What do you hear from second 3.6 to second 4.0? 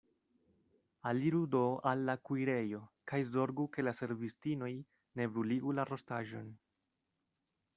ke la